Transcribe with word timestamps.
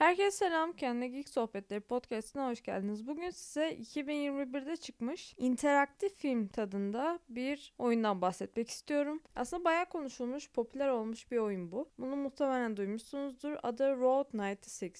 Herkese 0.00 0.30
selam. 0.30 0.72
Kendine 0.72 1.08
Geek 1.08 1.28
Sohbetleri 1.28 1.80
podcastine 1.80 2.42
hoş 2.42 2.62
geldiniz. 2.62 3.06
Bugün 3.06 3.30
size 3.30 3.72
2021'de 3.72 4.76
çıkmış 4.76 5.34
interaktif 5.38 6.14
film 6.14 6.48
tadında 6.48 7.18
bir 7.28 7.74
oyundan 7.78 8.20
bahsetmek 8.20 8.68
istiyorum. 8.68 9.20
Aslında 9.36 9.64
bayağı 9.64 9.86
konuşulmuş, 9.86 10.50
popüler 10.50 10.88
olmuş 10.88 11.30
bir 11.30 11.36
oyun 11.36 11.72
bu. 11.72 11.88
Bunu 11.98 12.16
muhtemelen 12.16 12.76
duymuşsunuzdur. 12.76 13.56
Adı 13.62 13.96
Road 13.96 14.32
96. 14.32 14.92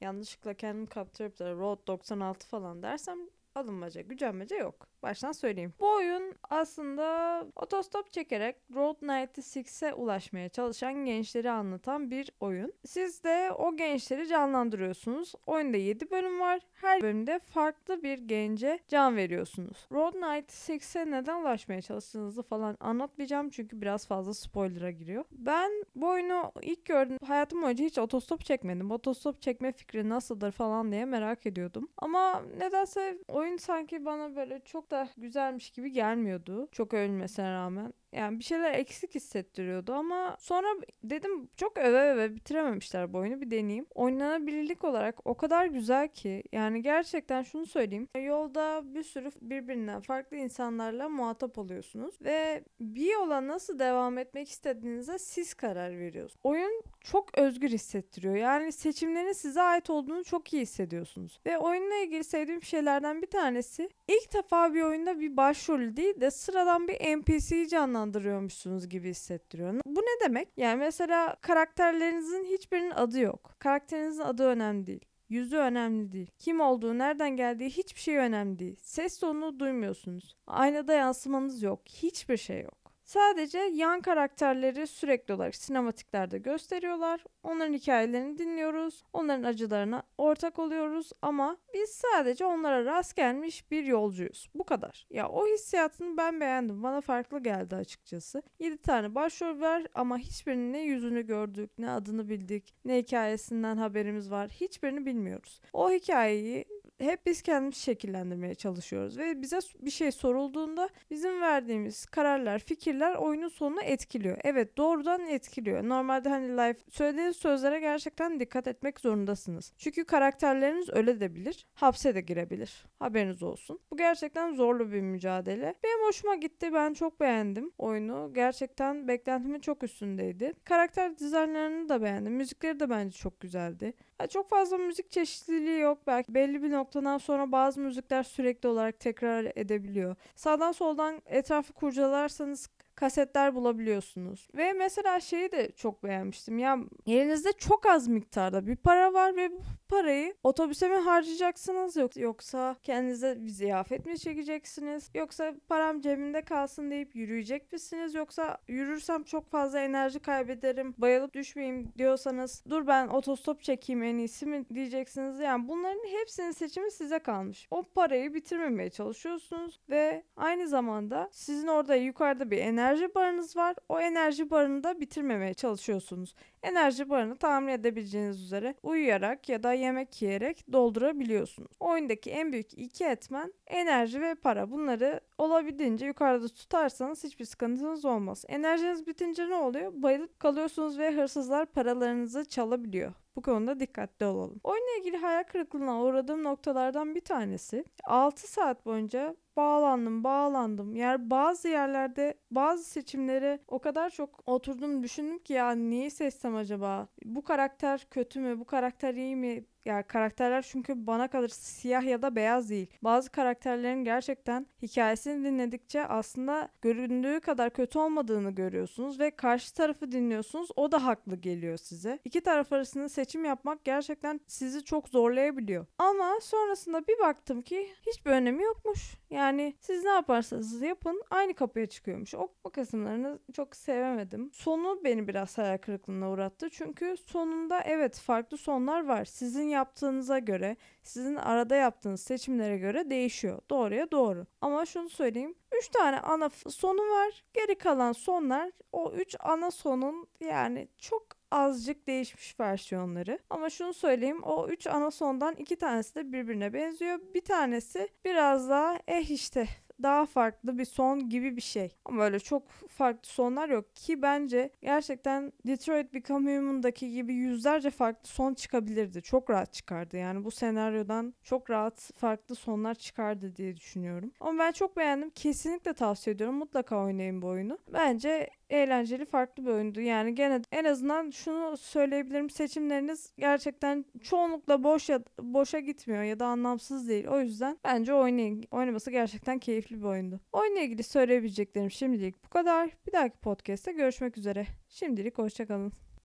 Yanlışlıkla 0.00 0.54
kendimi 0.54 0.86
kaptırıp 0.86 1.38
da 1.38 1.54
Road 1.54 1.86
96 1.86 2.46
falan 2.46 2.82
dersem 2.82 3.18
alınmaca, 3.58 4.00
gücenmece 4.00 4.54
yok. 4.56 4.88
Baştan 5.02 5.32
söyleyeyim. 5.32 5.74
Bu 5.80 5.94
oyun 5.94 6.34
aslında 6.50 7.46
otostop 7.56 8.12
çekerek 8.12 8.56
Road 8.74 8.96
96'e 9.02 9.94
ulaşmaya 9.94 10.48
çalışan 10.48 10.94
gençleri 10.94 11.50
anlatan 11.50 12.10
bir 12.10 12.30
oyun. 12.40 12.72
Siz 12.84 13.24
de 13.24 13.52
o 13.52 13.76
gençleri 13.76 14.28
canlandırıyorsunuz. 14.28 15.32
Oyunda 15.46 15.76
7 15.76 16.10
bölüm 16.10 16.40
var. 16.40 16.60
Her 16.74 17.02
bölümde 17.02 17.38
farklı 17.38 18.02
bir 18.02 18.18
gence 18.18 18.78
can 18.88 19.16
veriyorsunuz. 19.16 19.86
Road 19.92 20.14
96'e 20.14 21.10
neden 21.10 21.40
ulaşmaya 21.40 21.82
çalıştığınızı 21.82 22.42
falan 22.42 22.76
anlatmayacağım 22.80 23.50
çünkü 23.50 23.80
biraz 23.80 24.06
fazla 24.06 24.34
spoiler'a 24.34 24.90
giriyor. 24.90 25.24
Ben 25.32 25.70
bu 25.94 26.08
oyunu 26.08 26.52
ilk 26.62 26.84
gördüm 26.84 27.18
hayatım 27.26 27.62
boyunca 27.62 27.84
hiç 27.84 27.98
otostop 27.98 28.44
çekmedim. 28.44 28.90
Otostop 28.90 29.42
çekme 29.42 29.72
fikri 29.72 30.08
nasıldır 30.08 30.52
falan 30.52 30.92
diye 30.92 31.04
merak 31.04 31.46
ediyordum. 31.46 31.88
Ama 31.98 32.42
nedense 32.58 33.18
oyun 33.28 33.47
sanki 33.56 34.04
bana 34.04 34.36
böyle 34.36 34.60
çok 34.64 34.90
da 34.90 35.08
güzelmiş 35.16 35.70
gibi 35.70 35.92
gelmiyordu. 35.92 36.68
Çok 36.72 36.94
övülmesine 36.94 37.50
rağmen. 37.52 37.94
Yani 38.12 38.38
bir 38.38 38.44
şeyler 38.44 38.74
eksik 38.74 39.14
hissettiriyordu 39.14 39.92
ama 39.92 40.36
sonra 40.38 40.66
dedim 41.04 41.48
çok 41.56 41.78
öve 41.78 42.00
öve 42.00 42.34
bitirememişler 42.34 43.12
bu 43.12 43.18
oyunu 43.18 43.40
bir 43.40 43.50
deneyeyim. 43.50 43.86
Oynanabilirlik 43.94 44.84
olarak 44.84 45.26
o 45.26 45.36
kadar 45.36 45.66
güzel 45.66 46.08
ki 46.08 46.42
yani 46.52 46.82
gerçekten 46.82 47.42
şunu 47.42 47.66
söyleyeyim. 47.66 48.08
Yolda 48.24 48.94
bir 48.94 49.02
sürü 49.02 49.30
birbirinden 49.40 50.00
farklı 50.00 50.36
insanlarla 50.36 51.08
muhatap 51.08 51.58
oluyorsunuz 51.58 52.14
ve 52.22 52.64
bir 52.80 53.12
yola 53.12 53.46
nasıl 53.46 53.78
devam 53.78 54.18
etmek 54.18 54.48
istediğinize 54.48 55.18
siz 55.18 55.54
karar 55.54 55.98
veriyorsunuz. 55.98 56.40
Oyun 56.42 56.82
çok 57.00 57.38
özgür 57.38 57.68
hissettiriyor. 57.68 58.36
Yani 58.36 58.72
seçimlerin 58.72 59.32
size 59.32 59.62
ait 59.62 59.90
olduğunu 59.90 60.24
çok 60.24 60.52
iyi 60.52 60.62
hissediyorsunuz. 60.62 61.40
Ve 61.46 61.58
oyunla 61.58 61.94
ilgili 61.94 62.24
sevdiğim 62.24 62.62
şeylerden 62.62 63.22
bir 63.22 63.26
tanesi 63.26 63.88
ilk 64.08 64.34
defa 64.34 64.74
bir 64.74 64.82
oyunda 64.82 65.20
bir 65.20 65.36
başrol 65.36 65.96
değil 65.96 66.20
de 66.20 66.30
sıradan 66.30 66.88
bir 66.88 67.18
NPC'yi 67.18 67.68
canlandırıyormuşsunuz 67.98 68.88
gibi 68.88 69.10
hissettiriyor. 69.10 69.74
Bu 69.86 70.00
ne 70.00 70.24
demek? 70.24 70.48
Yani 70.56 70.78
mesela 70.78 71.36
karakterlerinizin 71.40 72.44
hiçbirinin 72.44 72.90
adı 72.90 73.20
yok. 73.20 73.54
Karakterinizin 73.58 74.22
adı 74.22 74.44
önemli 74.46 74.86
değil. 74.86 75.04
Yüzü 75.28 75.56
önemli 75.56 76.12
değil. 76.12 76.30
Kim 76.38 76.60
olduğu, 76.60 76.98
nereden 76.98 77.36
geldiği 77.36 77.70
hiçbir 77.70 78.00
şey 78.00 78.16
önemli 78.16 78.58
değil. 78.58 78.76
Ses 78.82 79.18
tonunu 79.18 79.60
duymuyorsunuz. 79.60 80.36
Aynada 80.46 80.92
yansımanız 80.92 81.62
yok. 81.62 81.80
Hiçbir 81.88 82.36
şey 82.36 82.62
yok. 82.62 82.87
Sadece 83.08 83.58
yan 83.58 84.00
karakterleri 84.00 84.86
sürekli 84.86 85.34
olarak 85.34 85.54
sinematiklerde 85.54 86.38
gösteriyorlar. 86.38 87.24
Onların 87.42 87.72
hikayelerini 87.72 88.38
dinliyoruz. 88.38 89.04
Onların 89.12 89.42
acılarına 89.42 90.02
ortak 90.18 90.58
oluyoruz 90.58 91.12
ama 91.22 91.56
biz 91.74 91.90
sadece 91.90 92.44
onlara 92.46 92.84
rast 92.84 93.16
gelmiş 93.16 93.70
bir 93.70 93.84
yolcuyuz. 93.84 94.48
Bu 94.54 94.64
kadar. 94.64 95.06
Ya 95.10 95.28
o 95.28 95.46
hissiyatını 95.46 96.16
ben 96.16 96.40
beğendim. 96.40 96.82
Bana 96.82 97.00
farklı 97.00 97.42
geldi 97.42 97.76
açıkçası. 97.76 98.42
7 98.58 98.78
tane 98.78 99.14
başrol 99.14 99.60
var 99.60 99.86
ama 99.94 100.18
hiçbirinin 100.18 100.72
ne 100.72 100.80
yüzünü 100.80 101.26
gördük, 101.26 101.70
ne 101.78 101.90
adını 101.90 102.28
bildik, 102.28 102.74
ne 102.84 102.98
hikayesinden 102.98 103.76
haberimiz 103.76 104.30
var. 104.30 104.48
Hiçbirini 104.48 105.06
bilmiyoruz. 105.06 105.60
O 105.72 105.90
hikayeyi 105.90 106.64
hep 106.98 107.26
biz 107.26 107.42
kendimiz 107.42 107.76
şekillendirmeye 107.76 108.54
çalışıyoruz 108.54 109.18
ve 109.18 109.42
bize 109.42 109.58
bir 109.80 109.90
şey 109.90 110.12
sorulduğunda 110.12 110.88
bizim 111.10 111.40
verdiğimiz 111.40 112.06
kararlar, 112.06 112.58
fikirler 112.58 113.14
oyunun 113.14 113.48
sonunu 113.48 113.82
etkiliyor. 113.82 114.38
Evet 114.44 114.76
doğrudan 114.76 115.26
etkiliyor. 115.26 115.88
Normalde 115.88 116.28
hani 116.28 116.48
live 116.48 116.76
söylediğiniz 116.90 117.36
sözlere 117.36 117.80
gerçekten 117.80 118.40
dikkat 118.40 118.66
etmek 118.66 119.00
zorundasınız. 119.00 119.72
Çünkü 119.78 120.04
karakterleriniz 120.04 120.90
öyle 120.92 121.20
de 121.20 121.34
bilir, 121.34 121.66
hapse 121.74 122.14
de 122.14 122.20
girebilir. 122.20 122.86
Haberiniz 122.98 123.42
olsun. 123.42 123.80
Bu 123.90 123.96
gerçekten 123.96 124.54
zorlu 124.54 124.92
bir 124.92 125.00
mücadele. 125.00 125.74
Benim 125.84 126.06
hoşuma 126.06 126.34
gitti. 126.34 126.72
Ben 126.72 126.92
çok 126.92 127.20
beğendim 127.20 127.72
oyunu. 127.78 128.30
Gerçekten 128.34 129.08
beklentimin 129.08 129.60
çok 129.60 129.82
üstündeydi. 129.82 130.52
Karakter 130.64 131.18
dizaynlarını 131.18 131.88
da 131.88 132.02
beğendim. 132.02 132.32
Müzikleri 132.32 132.80
de 132.80 132.90
bence 132.90 133.18
çok 133.18 133.40
güzeldi. 133.40 133.92
çok 134.30 134.50
fazla 134.50 134.78
müzik 134.78 135.10
çeşitliliği 135.10 135.80
yok. 135.80 135.98
Belki 136.06 136.34
belli 136.34 136.62
bir 136.62 136.70
nokta 136.70 136.87
noktadan 136.88 137.18
sonra 137.18 137.52
bazı 137.52 137.80
müzikler 137.80 138.22
sürekli 138.22 138.68
olarak 138.68 139.00
tekrar 139.00 139.52
edebiliyor. 139.56 140.16
Sağdan 140.36 140.72
soldan 140.72 141.22
etrafı 141.26 141.72
kurcalarsanız 141.72 142.68
kasetler 142.98 143.54
bulabiliyorsunuz. 143.54 144.48
Ve 144.54 144.72
mesela 144.72 145.20
şeyi 145.20 145.52
de 145.52 145.70
çok 145.76 146.04
beğenmiştim. 146.04 146.58
Ya 146.58 146.78
elinizde 147.06 147.52
çok 147.52 147.86
az 147.86 148.08
miktarda 148.08 148.66
bir 148.66 148.76
para 148.76 149.12
var 149.12 149.36
ve 149.36 149.52
bu 149.52 149.62
parayı 149.88 150.34
otobüse 150.42 150.88
mi 150.88 150.96
harcayacaksınız 150.96 151.96
yoksa 152.16 152.76
kendinize 152.82 153.44
bir 153.44 153.48
ziyafet 153.48 154.06
mi 154.06 154.18
çekeceksiniz? 154.18 155.10
Yoksa 155.14 155.54
param 155.68 156.00
cebimde 156.00 156.42
kalsın 156.42 156.90
deyip 156.90 157.16
yürüyecek 157.16 157.72
misiniz? 157.72 158.14
Yoksa 158.14 158.58
yürürsem 158.68 159.22
çok 159.22 159.50
fazla 159.50 159.80
enerji 159.80 160.20
kaybederim, 160.20 160.94
bayılıp 160.98 161.34
düşmeyeyim 161.34 161.92
diyorsanız 161.98 162.64
dur 162.70 162.86
ben 162.86 163.08
otostop 163.08 163.62
çekeyim 163.62 164.02
en 164.02 164.18
iyisi 164.18 164.46
mi 164.46 164.64
diyeceksiniz. 164.74 165.40
Yani 165.40 165.68
bunların 165.68 166.18
hepsinin 166.20 166.50
seçimi 166.50 166.90
size 166.90 167.18
kalmış. 167.18 167.68
O 167.70 167.82
parayı 167.82 168.34
bitirmemeye 168.34 168.90
çalışıyorsunuz 168.90 169.80
ve 169.90 170.22
aynı 170.36 170.68
zamanda 170.68 171.28
sizin 171.32 171.66
orada 171.66 171.94
yukarıda 171.94 172.50
bir 172.50 172.58
enerji 172.58 172.87
enerji 172.88 173.14
barınız 173.14 173.56
var. 173.56 173.76
O 173.88 174.00
enerji 174.00 174.50
barını 174.50 174.84
da 174.84 175.00
bitirmemeye 175.00 175.54
çalışıyorsunuz. 175.54 176.34
Enerji 176.62 177.10
barını 177.10 177.36
tahmin 177.36 177.68
edebileceğiniz 177.72 178.42
üzere 178.42 178.74
uyuyarak 178.82 179.48
ya 179.48 179.62
da 179.62 179.72
yemek 179.72 180.22
yiyerek 180.22 180.72
doldurabiliyorsunuz. 180.72 181.72
Oyundaki 181.80 182.30
en 182.30 182.52
büyük 182.52 182.78
iki 182.78 183.04
etmen 183.04 183.52
enerji 183.66 184.20
ve 184.20 184.34
para. 184.34 184.70
Bunları 184.70 185.20
olabildiğince 185.38 186.06
yukarıda 186.06 186.48
tutarsanız 186.48 187.24
hiçbir 187.24 187.44
sıkıntınız 187.44 188.04
olmaz. 188.04 188.44
Enerjiniz 188.48 189.06
bitince 189.06 189.48
ne 189.48 189.54
oluyor? 189.54 189.92
Bayılıp 189.94 190.40
kalıyorsunuz 190.40 190.98
ve 190.98 191.14
hırsızlar 191.16 191.66
paralarınızı 191.66 192.44
çalabiliyor. 192.44 193.12
Bu 193.38 193.42
konuda 193.42 193.80
dikkatli 193.80 194.26
olalım. 194.26 194.60
Oyunla 194.64 194.98
ilgili 195.00 195.16
hayal 195.16 195.42
kırıklığına 195.44 196.02
uğradığım 196.02 196.44
noktalardan 196.44 197.14
bir 197.14 197.20
tanesi 197.20 197.84
6 198.04 198.52
saat 198.52 198.86
boyunca 198.86 199.36
bağlandım 199.56 200.24
bağlandım. 200.24 200.96
Yani 200.96 201.30
bazı 201.30 201.68
yerlerde 201.68 202.34
bazı 202.50 202.84
seçimleri 202.84 203.60
o 203.68 203.78
kadar 203.78 204.10
çok 204.10 204.48
oturdum 204.48 205.02
düşündüm 205.02 205.38
ki 205.38 205.52
ya 205.52 205.70
neyi 205.70 206.10
seçsem 206.10 206.56
acaba? 206.56 207.08
Bu 207.24 207.44
karakter 207.44 208.06
kötü 208.10 208.40
mü? 208.40 208.60
Bu 208.60 208.64
karakter 208.64 209.14
iyi 209.14 209.36
mi? 209.36 209.64
Yani 209.84 210.02
karakterler 210.02 210.62
çünkü 210.62 211.06
bana 211.06 211.28
kalır 211.28 211.48
siyah 211.48 212.02
ya 212.02 212.22
da 212.22 212.36
beyaz 212.36 212.70
değil. 212.70 212.86
Bazı 213.02 213.30
karakterlerin 213.30 214.04
gerçekten 214.04 214.66
hikayesini 214.82 215.44
dinledikçe 215.44 216.06
aslında 216.06 216.68
göründüğü 216.82 217.40
kadar 217.40 217.70
kötü 217.70 217.98
olmadığını 217.98 218.50
görüyorsunuz 218.50 219.20
ve 219.20 219.30
karşı 219.30 219.74
tarafı 219.74 220.12
dinliyorsunuz. 220.12 220.68
O 220.76 220.92
da 220.92 221.04
haklı 221.04 221.36
geliyor 221.36 221.76
size. 221.76 222.18
İki 222.24 222.40
taraf 222.40 222.72
arasında 222.72 223.08
seçim 223.08 223.44
yapmak 223.44 223.84
gerçekten 223.84 224.40
sizi 224.46 224.84
çok 224.84 225.08
zorlayabiliyor. 225.08 225.86
Ama 225.98 226.38
sonrasında 226.42 227.06
bir 227.06 227.18
baktım 227.18 227.62
ki 227.62 227.88
hiçbir 228.06 228.30
önemi 228.30 228.62
yokmuş. 228.62 229.14
Yani 229.30 229.74
siz 229.80 230.04
ne 230.04 230.10
yaparsanız 230.10 230.82
yapın 230.82 231.22
aynı 231.30 231.54
kapıya 231.54 231.86
çıkıyormuş. 231.86 232.34
O, 232.34 232.48
o 232.64 232.70
kısımlarını 232.70 233.38
çok 233.52 233.76
sevemedim. 233.76 234.50
Sonu 234.52 235.00
beni 235.04 235.28
biraz 235.28 235.58
hayal 235.58 235.78
kırıklığına 235.78 236.30
uğrattı. 236.30 236.70
Çünkü 236.70 237.16
sonunda 237.16 237.80
evet 237.80 238.18
farklı 238.18 238.56
sonlar 238.56 239.06
var. 239.06 239.24
Sizin 239.24 239.67
yaptığınıza 239.68 240.38
göre, 240.38 240.76
sizin 241.02 241.36
arada 241.36 241.76
yaptığınız 241.76 242.20
seçimlere 242.20 242.78
göre 242.78 243.10
değişiyor. 243.10 243.58
Doğruya 243.70 244.10
doğru. 244.10 244.46
Ama 244.60 244.86
şunu 244.86 245.08
söyleyeyim. 245.08 245.54
3 245.78 245.88
tane 245.88 246.20
ana 246.20 246.50
sonu 246.68 247.00
var. 247.00 247.44
Geri 247.54 247.78
kalan 247.78 248.12
sonlar 248.12 248.70
o 248.92 249.12
3 249.12 249.36
ana 249.40 249.70
sonun 249.70 250.26
yani 250.40 250.88
çok 250.98 251.26
azıcık 251.50 252.06
değişmiş 252.06 252.60
versiyonları. 252.60 253.38
Ama 253.50 253.70
şunu 253.70 253.94
söyleyeyim 253.94 254.42
o 254.42 254.68
3 254.68 254.86
ana 254.86 255.10
sondan 255.10 255.54
2 255.54 255.76
tanesi 255.76 256.14
de 256.14 256.32
birbirine 256.32 256.72
benziyor. 256.72 257.20
Bir 257.34 257.44
tanesi 257.44 258.08
biraz 258.24 258.68
daha 258.68 258.98
eh 259.08 259.30
işte 259.30 259.68
daha 260.02 260.26
farklı 260.26 260.78
bir 260.78 260.84
son 260.84 261.28
gibi 261.28 261.56
bir 261.56 261.62
şey. 261.62 261.92
Ama 262.04 262.24
öyle 262.24 262.38
çok 262.38 262.68
farklı 262.70 263.28
sonlar 263.28 263.68
yok 263.68 263.96
ki 263.96 264.22
bence 264.22 264.70
gerçekten 264.82 265.52
Detroit 265.66 266.14
Become 266.14 266.56
Human'daki 266.56 267.12
gibi 267.12 267.34
yüzlerce 267.34 267.90
farklı 267.90 268.28
son 268.28 268.54
çıkabilirdi. 268.54 269.22
Çok 269.22 269.50
rahat 269.50 269.72
çıkardı. 269.72 270.16
Yani 270.16 270.44
bu 270.44 270.50
senaryodan 270.50 271.34
çok 271.42 271.70
rahat 271.70 272.10
farklı 272.16 272.54
sonlar 272.54 272.94
çıkardı 272.94 273.56
diye 273.56 273.76
düşünüyorum. 273.76 274.32
Ama 274.40 274.58
ben 274.58 274.72
çok 274.72 274.96
beğendim. 274.96 275.30
Kesinlikle 275.30 275.92
tavsiye 275.92 276.34
ediyorum. 276.34 276.56
Mutlaka 276.56 277.04
oynayın 277.04 277.42
bu 277.42 277.46
oyunu. 277.46 277.78
Bence 277.92 278.50
eğlenceli 278.70 279.24
farklı 279.24 279.66
bir 279.66 279.70
oyundu. 279.70 280.00
Yani 280.00 280.34
gene 280.34 280.60
en 280.72 280.84
azından 280.84 281.30
şunu 281.30 281.76
söyleyebilirim 281.76 282.50
seçimleriniz 282.50 283.32
gerçekten 283.38 284.04
çoğunlukla 284.22 284.84
boş 284.84 285.08
ya 285.08 285.20
boşa 285.40 285.78
gitmiyor 285.78 286.22
ya 286.22 286.40
da 286.40 286.46
anlamsız 286.46 287.08
değil. 287.08 287.26
O 287.26 287.40
yüzden 287.40 287.78
bence 287.84 288.14
oynayın. 288.14 288.64
Oynaması 288.70 289.10
gerçekten 289.10 289.58
keyifli 289.88 290.02
bir 290.02 290.08
oyundu. 290.08 290.40
Oyunla 290.52 290.80
ilgili 290.80 291.02
söyleyebileceklerim 291.02 291.90
şimdilik 291.90 292.44
bu 292.44 292.48
kadar. 292.48 292.90
Bir 293.06 293.12
dahaki 293.12 293.38
podcast'te 293.38 293.92
görüşmek 293.92 294.38
üzere. 294.38 294.66
Şimdilik 294.88 295.38
hoşçakalın. 295.38 295.92